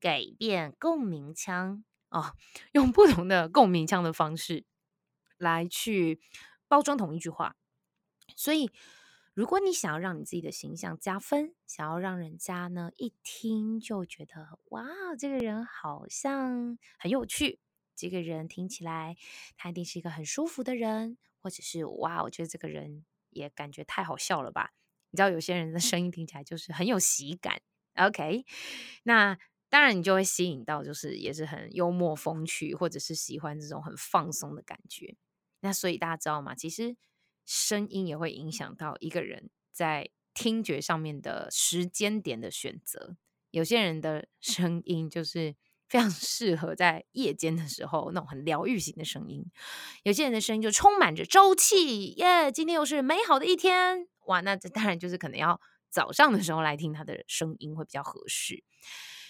[0.00, 2.34] 改变共鸣腔啊，
[2.72, 4.64] 用不同的共鸣腔的方式
[5.36, 6.20] 来去
[6.66, 7.54] 包装同一句话。
[8.34, 8.72] 所以，
[9.32, 14.84] 如果你想要让你自己的形象加分，想要让人家呢一听就觉得哇，
[15.16, 17.60] 这个人好像很有趣，
[17.94, 19.16] 这个人听起来
[19.56, 24.72] 他一定是一个很舒服的人，或者是哇，我觉得这个人也感觉太好笑了吧。
[25.10, 27.60] 你知道有些人的声音听起来就是很有喜感
[27.94, 28.44] ，OK？
[29.04, 29.38] 那
[29.70, 35.16] 当然你就会吸引到，就是也是很幽默风趣，或者是喜欢这种很放松的感觉。
[35.60, 36.54] 那所以大家知道吗？
[36.54, 36.96] 其实
[37.44, 43.16] 声音也会影响到一个人在听觉上面的时间点的选择。
[43.50, 45.56] 有些人的声音就是
[45.88, 49.44] 非常适合在夜间的时候那种很疗愈型的声音，
[50.02, 52.52] 有些人的声音就充满着朝气，耶！
[52.52, 54.06] 今天又是美好的一天。
[54.26, 58.62] 哇，那这当然就是可能要早上的时候来听他的声音会比较合适。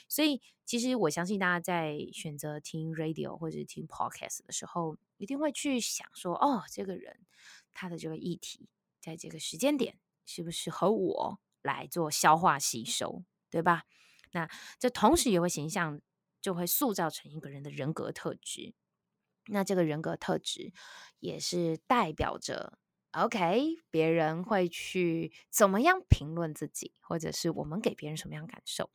[0.09, 7.21] 所以，其实我相信大家在选择听 radio 或者听 podcast 的时候，一定会去想说，哦，这个人
[7.75, 8.69] 他的这个议题
[9.01, 13.85] 在这个时间点是不是和我来做消化吸收，对吧？
[14.33, 16.01] 那这同时也会形象
[16.41, 18.75] 就会塑造成一个人的人格特质。
[19.47, 20.73] 那这个人格特质
[21.21, 22.79] 也是代表着。
[23.13, 28.91] OK，别人会去怎么样评论自己，或者是我们给别人什么样感受？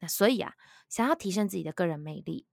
[0.00, 0.56] 那所以啊，
[0.88, 2.48] 想要提升自己的个人魅力，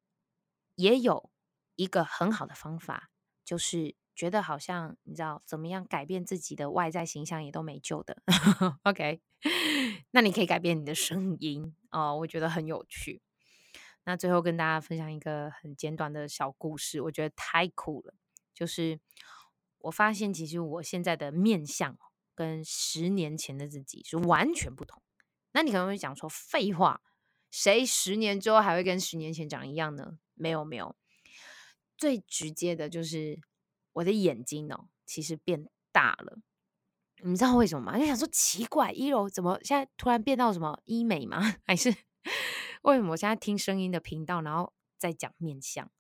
[0.76, 1.32] 也有
[1.76, 3.10] 一个很好的方法，
[3.44, 8.22] 就是觉得好像你知道怎么样改变自己的外在形象也都没救的。
[8.84, 9.22] OK，
[10.12, 13.24] 那你可以改变你的声音哦，我觉得很有趣。
[14.10, 18.16] 那最后跟大家分享一个很简短的小故事，我觉得太酷了，
[18.54, 19.00] 就是。
[19.84, 21.98] 我发现，其实我现在的面相
[22.36, 25.02] 跟十年前的自己是完全不同。
[25.54, 27.02] 那你可能会讲说，废话，
[27.50, 30.20] 谁十年之后还会跟十年前长一样呢？
[30.34, 30.98] 没有，没有。
[31.98, 33.40] 最直接的就是
[33.94, 36.40] 我的眼睛哦，其实变大了。
[37.24, 37.98] 你知道为什么吗？
[37.98, 41.40] 就想说奇怪，一楼怎么现在突然变到什么医美吗？
[41.64, 41.96] 还是
[42.82, 45.92] 为什么我现在听声音的频道，然后再讲面相？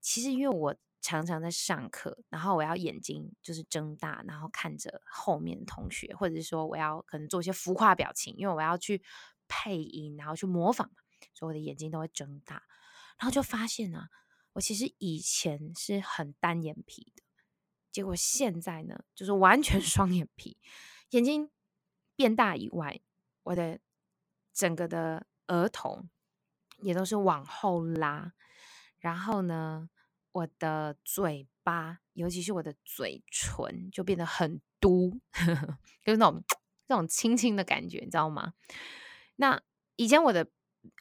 [0.00, 9.02] 其实因为我常常在上课，然后我要眼睛就是睁大，然后看着后面的同学，或者是说我要可能做一些浮夸表情，因为我要去
[9.48, 10.96] 配音，然后去模仿嘛，
[11.34, 12.62] 所以我的眼睛都会睁大，
[13.18, 14.08] 然后就发现呢、啊，
[14.52, 17.22] 我其实以前是很单眼皮的，
[17.90, 20.58] 结果现在呢，就是完全 双眼皮，
[21.10, 21.50] 眼睛
[22.14, 23.00] 变大以外，
[23.44, 23.80] 我的
[24.52, 26.04] 整个的额头
[26.78, 28.32] 也都是往后拉，
[28.98, 29.88] 然后呢，
[30.32, 35.20] 我的嘴巴，尤其是我的嘴唇，就变得很嘟，
[36.04, 36.42] 就是那种
[36.86, 38.54] 那种轻轻的感觉，你知道吗？
[39.36, 39.60] 那
[39.96, 40.48] 以前我的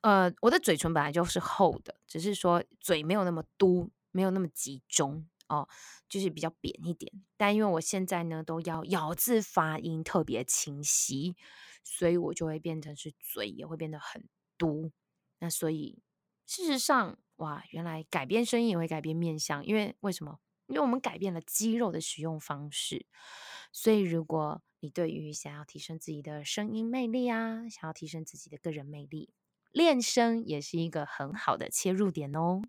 [0.02, 5.68] 呃，我的嘴唇本来就是厚的，只是说嘴没有那么嘟，没有那么集中哦，
[6.10, 7.12] 就是比较扁一点。
[7.38, 11.36] 但因为我现在呢，都要咬字发音特别清晰，
[11.84, 14.92] 所以我就会变成是嘴也会变得很嘟。
[15.40, 16.02] 那所以
[16.46, 17.18] 事实上。
[17.38, 20.40] 哇，原来改变声音也会改变面相，因为为什么？
[20.66, 23.06] 因为我们改变了肌肉的使用方式。
[23.72, 29.36] 所以，如果你对于想要提升自己的声音魅力啊，想要提升自己的个人魅力，
[29.72, 32.64] 练声也是一个很好的切入点哦。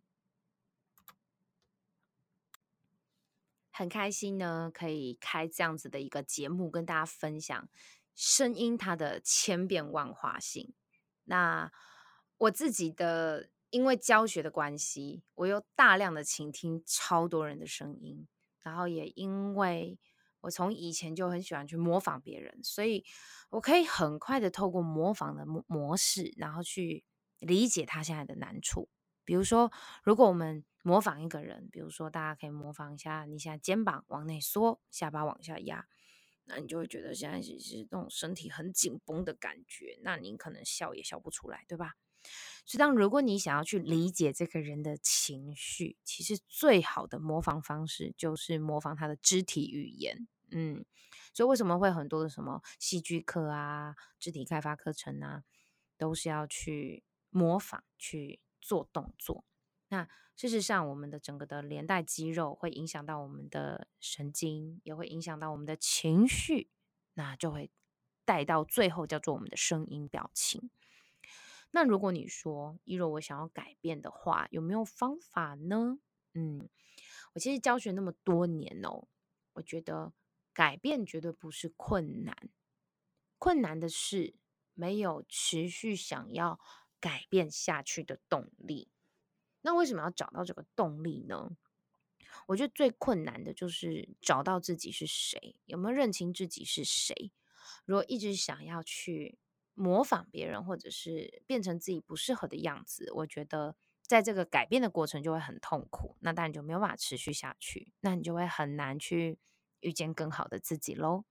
[3.71, 7.71] 很开心呢，可以开这样子的一个节目，跟大家分享
[8.15, 10.75] 声音它的千变万化性。
[11.25, 11.73] 那
[12.39, 13.51] 我自己的。
[13.71, 18.27] 因为教学的关系，我有大量的倾听超多人的声音，
[18.61, 19.99] 然后也因为
[20.41, 23.05] 我从以前就很喜欢去模仿别人，所以
[23.51, 27.05] 我可以很快的透过模仿的模模式，然后去
[27.41, 28.89] 理解他现在的难处。
[29.23, 29.71] 比如说，
[30.03, 35.87] 如果我们模仿一个人，比如说大家可以模仿一下，你现在肩膀往内缩，下巴往下压，
[36.45, 41.97] 那你就会觉得现在是是那种身体很紧绷的感觉，那你可能笑也笑不出来，对吧？
[42.65, 50.29] 所以，当如果你想要去理解这个人的情绪，其实最好的模仿方式就是模仿他的肢体语言。
[50.51, 50.85] 嗯，
[51.33, 55.45] 所以为什么会很多的什么戏剧课啊、肢体开发课程啊，
[55.97, 59.45] 都是要去模仿去做动作。
[59.89, 66.71] 那事实上，我们的整个的连带肌肉会影响到我们的神经，也会影响到我们的情绪，
[67.15, 67.71] 那就会
[68.25, 70.71] 带到最后叫做我们的声音表情。
[71.71, 75.99] 那如果你说依柔，我想要改变的话，有没有方法呢？
[76.33, 76.67] 嗯，
[77.35, 79.07] 我其实教学那么多年哦，
[79.53, 80.15] 我觉得
[80.55, 82.49] 改变绝对不是困难，
[83.39, 84.35] 困难的是
[84.73, 86.59] 没有持续想要
[86.99, 88.89] 改变下去的动力。
[89.61, 91.55] 那为什么要找到这个动力呢？
[92.47, 97.31] 我觉得最困难的就是找到自己是谁，有没有认清自己是谁。
[97.85, 99.39] 如果一直想要去。
[99.79, 109.39] 模仿别人，或者是变成自己不适合的样子，我觉得在这个改变的过程就会很痛苦，那当然就没有办法持续下去，那你就会很难去
[109.81, 111.25] 遇见更好的自己喽。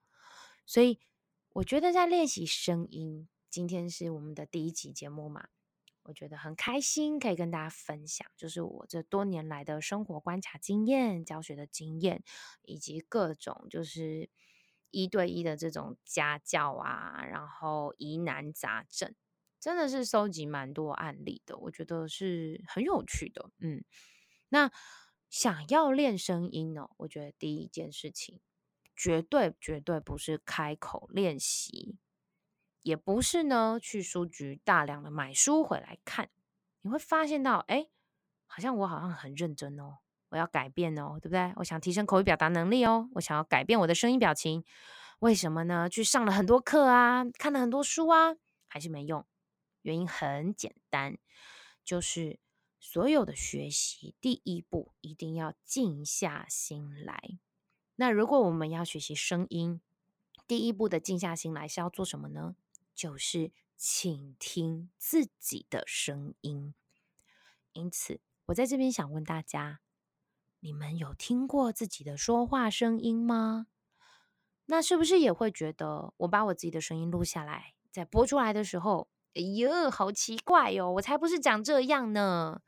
[0.65, 0.99] 所以
[1.49, 5.49] 我觉得在练习声音，今天是我们的第一集节目嘛，
[6.03, 12.23] 我觉得很开心可以跟大家分享，就是我这多年来的生活观察经验、教学的经验，
[12.63, 14.29] 以及各种就是。
[14.91, 19.13] 一对一的这种家教啊，然后疑难杂症，
[19.59, 23.51] 真的是收集蛮多案例的，我觉得是很有趣的。
[23.59, 23.83] 嗯，
[24.49, 24.71] 那
[25.29, 28.39] 想要练声音呢，我觉得第一件事情，
[28.95, 31.97] 绝对绝对不是开口练习，
[32.81, 36.29] 也不是呢去书局大量的买书回来看，
[36.81, 37.89] 你会发现到，哎，
[38.45, 39.97] 好像我好像很认真哦。
[40.29, 41.53] 我要改变哦，对不对？
[41.57, 44.63] 我想提升口语表达能力哦，我想要改变我的声音表情，
[45.19, 45.89] 为什么呢？
[45.89, 48.35] 去上了很多课啊，看了很多书啊，
[48.67, 49.25] 还是没用。
[49.81, 51.17] 原因很简单，
[51.85, 52.39] 就是
[52.79, 57.39] 所有的学习第一步一定要静下心来。
[57.95, 59.79] 那如果我们要学习声音，
[60.45, 62.55] 第一步的静下心来是要做什么呢？
[62.93, 66.73] 就是倾听自己的声音。
[67.71, 69.79] 因此，我在这边想问大家。
[70.67, 73.67] 你们有听过自己的说话声音吗？
[74.65, 80.91] 那是不是也会觉得我把我自己的声音录下来，在播出来的时候，哎呦，好奇怪哟！
[80.91, 82.59] 我才不是讲这样呢。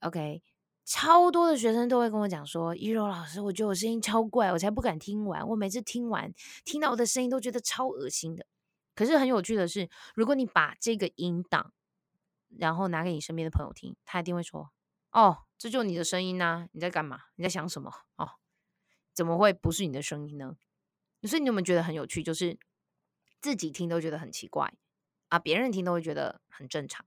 [0.00, 0.42] OK，
[0.86, 5.46] 超多的学生都会跟我讲说：“一柔老师，我觉得我声音超怪，我才不敢听完。
[5.48, 6.32] 我每次听完，
[6.64, 8.46] 听到我的声音都觉得超恶心的。”
[8.96, 11.74] 可是很有趣的是，如果你把这个音档，
[12.56, 14.70] 然后拿给你身边的朋友听，他一定会说
[15.12, 16.66] ：“哦。”这就你的声音呐？
[16.72, 17.20] 你在干嘛？
[17.36, 17.88] 你在想什么？
[18.16, 18.32] 哦，
[19.14, 20.56] 怎么会不是你的声音呢？
[21.22, 22.20] 所以你有没有觉得很有趣？
[22.20, 22.58] 就是
[23.40, 24.74] 自己听都觉得很奇怪
[25.28, 27.06] 啊，别人听都会觉得很正常。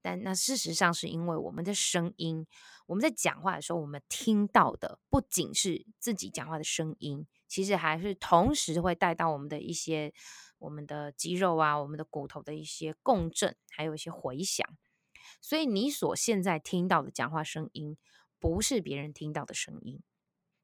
[0.00, 2.46] 但那事实上是因为我们的声音，
[2.86, 10.14] 我们在讲话的时候，我们听到的不仅是自己讲话的声音，其实还是同时会带到我们的一些
[10.58, 14.64] 我们的肌肉啊、我们的骨头的一些共振，还有一些回响。
[15.44, 17.98] 所以你所现在听到的讲话声音，
[18.38, 20.00] 不是别人听到的声音。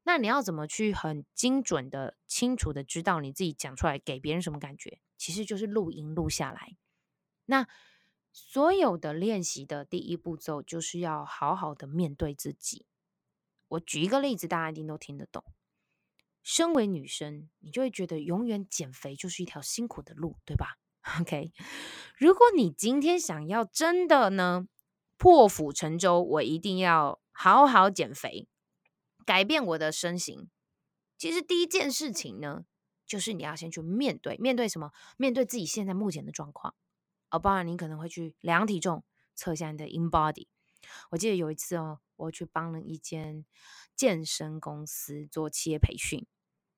[0.01, 4.99] 那你要怎么去很精准的、清楚的知道你自己讲出来给别人什么感觉？
[5.19, 6.75] 其实就是录音录下来。
[7.45, 7.67] 那
[8.31, 12.87] 所有的练习的第一步骤，就是要好好的面对自己。
[13.67, 15.43] 我举一个例子，大家一定都听得懂。
[16.41, 20.79] 身为女生，你就会觉得永远减肥就是一条辛苦的路，对吧
[21.19, 21.51] OK，
[22.17, 24.67] 如果你今天想要真的呢，
[25.17, 28.47] 破釜沉舟，我一定要好好减肥。
[29.25, 30.49] 改变我的身形，
[31.17, 32.65] 其实第一件事情呢，
[33.05, 34.91] 就是你要先去面对，面对什么？
[35.17, 36.75] 面对自己现在目前的状况。
[37.29, 39.03] 哦，包含你可能会去量体重，
[39.35, 40.47] 测一下你的 in body。
[41.11, 43.45] 我记得有一次哦，我去帮了一间
[43.95, 46.25] 健身公司做企业培训。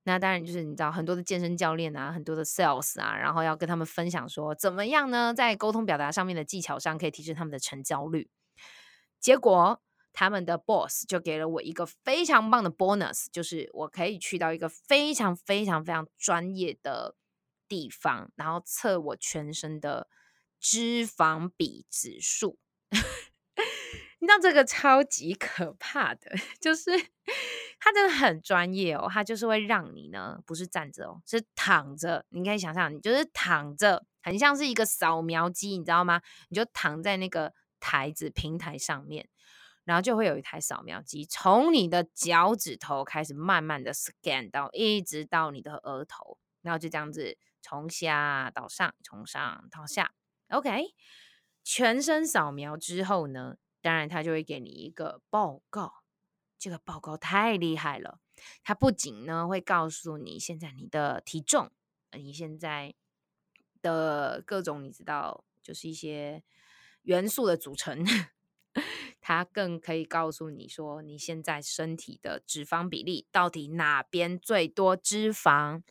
[0.04, 8.30] 那当然就是你知道很多的健身教练啊，很多的 sales 啊，然后要跟他们分享说，怎么样呢，在沟通表达上面的技巧上可以提升他们的成交率。
[9.20, 9.82] 结果。
[10.16, 17.16] 他们的 boss 就给了我一个非常棒的 bonus，就是我可以去到一个非常非常非常专业的
[17.68, 20.08] 地方，然后测我全身的
[20.60, 22.60] 脂肪比指数。
[24.24, 26.92] 你知道这个超级可怕的， 就是
[27.78, 32.26] 他真的很专业哦，他就是会让你呢不是站着哦，是躺着。
[32.30, 36.22] 你可以想象，你就是躺着，很像是一个扫描机，你知道吗？
[36.48, 37.52] 你就躺在那个
[37.82, 39.28] 台子平台上面。
[39.84, 50.14] 然后就会有一台扫描机，从你的脚趾头开始慢慢的 scan 到，一直到你的额头，然后就这样子从下到上，从上到下
[50.48, 50.86] ，OK，
[51.66, 56.04] 全身扫描之后呢，当然他就会给你一个报告，
[56.58, 58.20] 这个报告太厉害了，
[58.64, 61.70] 它不仅呢会告诉你现在你的体重，
[62.14, 62.96] 你现在
[63.82, 66.44] 的各种你知道，就是一些
[67.02, 68.04] 元素的组成。
[69.20, 75.84] 它更可以告诉你说，你现在身体的脂肪比例到底哪边最多脂肪？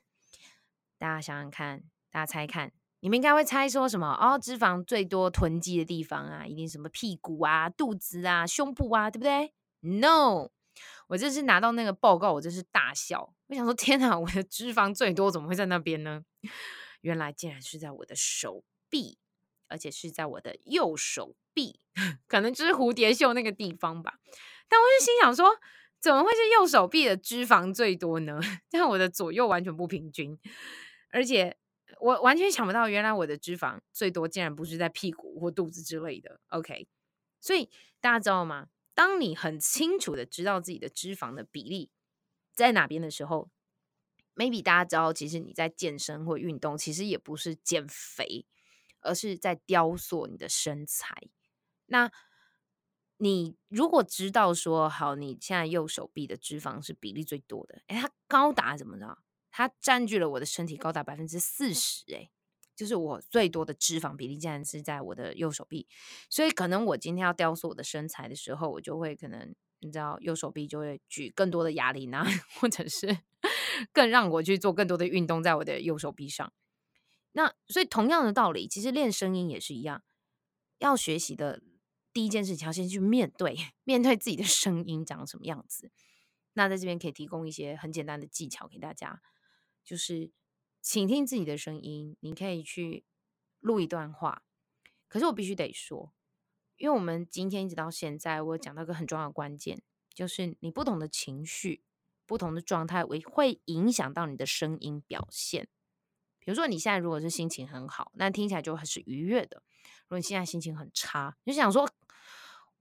[0.99, 2.73] 大家想想看，大家猜看，
[3.03, 4.17] 你们应该会猜说什么？
[4.21, 10.51] 哦，脂肪最多囤积的地方啊，一定什么屁股啊、肚子啊、胸部啊，对不对？No，
[11.09, 13.35] 我这次拿到那个报告，我真是大笑。
[13.49, 16.23] 我想说，天哪，我的脂肪最多怎么会在那边呢？
[17.03, 19.19] 原来竟然是在我的手臂，
[19.69, 21.35] 而且是在我的右手。
[21.55, 21.81] 臂
[22.27, 24.15] 可能就是蝴蝶袖那个地方吧，
[24.71, 25.51] 但我就心想说，
[26.01, 28.41] 怎么会是右手臂的脂肪最多呢？
[28.71, 30.39] 这样我的左右完全不平均，
[31.11, 31.59] 而且
[32.03, 36.41] 我完全想不到，原来我的脂肪最多竟然不是在屁股或肚子之类的。
[36.49, 36.89] OK，
[37.41, 38.71] 所以大家知道吗？
[38.93, 41.91] 当你很清楚的知道自己的脂肪的比例
[42.53, 43.51] 在哪边的时候
[44.35, 48.47] ，maybe 大家知道，其实你在健身或运动，其实也不是减肥，
[49.01, 51.29] 而是在雕塑你的身材。
[51.87, 52.11] 那
[53.19, 59.19] 你如果知道说好，你现在右手臂的脂肪是比例最多的，诶，它高达怎么着？
[59.53, 62.33] 它占据了我的身体高达百分之四十，诶，
[62.75, 65.87] 就是我最多的脂肪比例竟然是在我的右手臂，
[66.29, 72.27] 所以可能我今天要雕塑我的身材的时候，我就会可能你知道右手臂就会举更多的哑铃啊，
[72.59, 73.19] 或者是
[73.93, 76.53] 更让我去做更多的运动在我的右手臂上。
[77.33, 80.03] 那所以同样的道理，其实练声音也是一样，
[80.79, 81.63] 要学习的。
[82.15, 85.91] 第一件事情要先去面对， 面对自己的声音长什么样子。
[86.53, 89.23] 那在这边可以提供一些很简单的技巧给大家，
[89.85, 90.31] 就是
[90.81, 92.17] 倾听自己的声音。
[92.21, 93.05] 你可以去
[93.61, 94.43] 录一段话，
[95.09, 96.13] 可是我必须得说，
[96.77, 101.83] 因为我们今天一直到现在，我讲到一个很重要的关键，就是你不同的情绪、
[102.27, 105.69] 不同的状态，会会影响到你的声音表现。
[106.39, 109.63] 比如说，你现在如果是心情很好，那听起来就很是愉悦的。
[110.05, 111.89] 如果你现在心情很差，你就想说。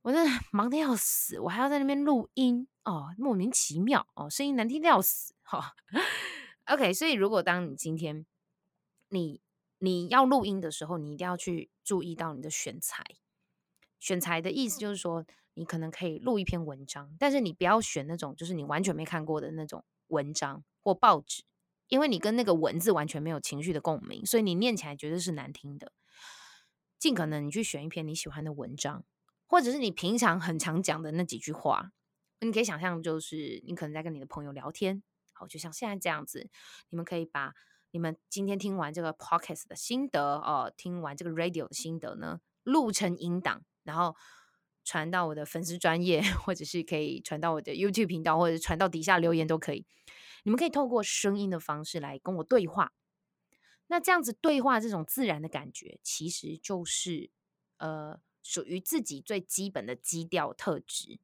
[0.03, 5.75] 我真的忙得要死，我还要在那边录音哦，莫名其妙哦，声音难听得要死哈、
[6.65, 8.25] OK，所以如果当你今天
[9.09, 9.41] 你
[9.79, 13.03] 你要录音的时候，你一定要去注意到你的选材。
[13.99, 21.43] 选材的意思就是说，你可能可以录一篇文章，但是你不要选那种就是你完全没看过的那种文章或报纸，
[21.87, 25.91] 因为你跟那个文字完全没有情绪的共鸣，所以你念起来绝对是难听的。
[26.97, 29.03] 尽可能你去选一篇你喜欢的文章。
[29.47, 31.91] 或者是你平常很常讲的那几句话，
[32.39, 35.03] 你可以想象，就是你可能在跟你的朋友聊天，
[35.41, 36.47] 好，就像现在这样子，
[36.89, 37.55] 你们可以把
[37.89, 44.15] 你们今天听完这个 podcast 的心得，哦，听完这个 radio 的心得呢，录成音档，然后
[44.83, 49.87] 传到我的粉丝专业，或者是可以传到我的 YouTube 频道，或者传到底下留言都可以。
[50.43, 52.93] 你们可以透过声音的方式来跟我对话。
[53.87, 57.31] 那这样子对话，这种自然的感觉，其实就是
[57.77, 61.19] 呃属于自己最基本的基调特质。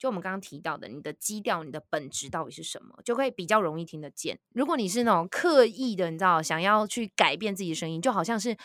[0.00, 4.40] 就我们刚刚提到的，你的基调、你的本质到底是什么，就可以比较容易听得见。
[4.54, 8.56] 如果你是那种刻意的，你知道，想要去改变自己的声音，就好像是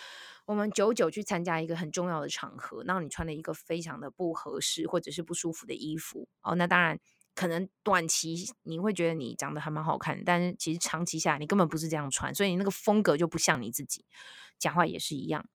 [0.46, 6.98] 我们久久去参加一个很重要的场合，然后你穿了一个非常的不合适或者是不舒服的衣服哦，那当然
[7.36, 14.06] 可能短期你会觉得你长得还蛮好看，但是其实长期下来你根本不是这样穿，所以你那个风格就不像你自己。
[14.58, 15.46] 讲话也是一样，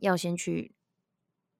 [0.00, 0.76] 要先去。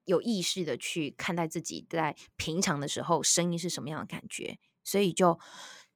[0.05, 5.39] 有意识的去看待自己在平常的时候声音是什么样的感觉，所以就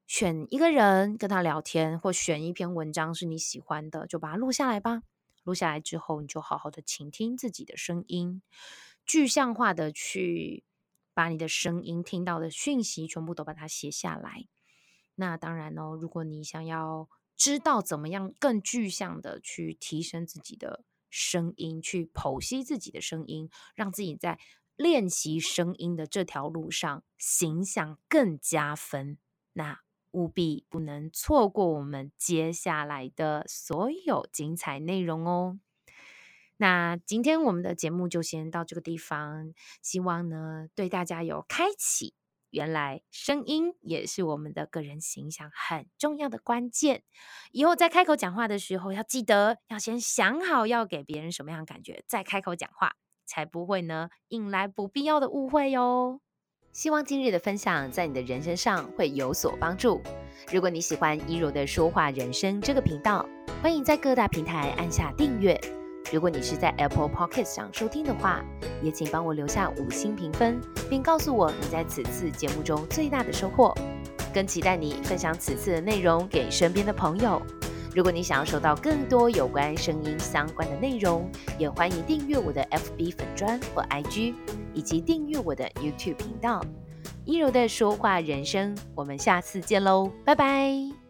[0.06, 5.02] 选一个人跟他聊天，或选一篇文章是你喜欢的，就把它录下来吧。
[5.42, 8.42] 录下来之后，你就好好的倾听自己的声音，
[9.04, 10.64] 具象化的去
[11.14, 14.46] 把你的声音听到的讯息全部都把它写下来。
[15.14, 20.84] 那当然哦，如果你想要知道怎么样更具象的去提升自己的。
[21.10, 24.38] 声音去剖析自己的声音，让自己在
[24.76, 29.18] 练习声音的这条路上形象更加分。
[29.52, 29.80] 那
[30.12, 35.58] 务必不能错过我们接下来的所有精彩内容哦。
[36.58, 39.52] 那今天我们的节目就先到这个地方，
[39.82, 42.14] 希望呢对大家有开启。
[42.56, 47.02] 原来声音也是我们的个人形象很重要的关键。
[47.52, 52.94] 以后在开口讲话的时候，要记得要先想好要给别人什么样的感觉，再开口讲话，
[53.26, 56.22] 才不会呢引来不必要的误会哟。
[56.72, 60.00] 希望今日的分享在你的人生上会有所帮助。
[60.50, 63.28] 如果你喜欢一柔的说话人生这个频道，
[63.62, 65.60] 欢迎在各大平台按下订阅。
[66.12, 68.44] 如果你是在 Apple Podcast 上收听的话，
[68.82, 73.74] 也请帮我留下五星评分，并告诉我你在此次节目中最大的收获。
[74.32, 77.40] 更期待你分享此次的内容给身边的朋友。
[77.94, 81.28] 如果你想要收到更多有关声音相关的内容，
[81.58, 84.34] 也欢迎订阅我的 FB 粉砖或 IG，
[84.74, 86.62] 以及订阅我的 YouTube 频道。
[87.24, 91.05] 一柔的说话人生，我们下次见喽，拜拜。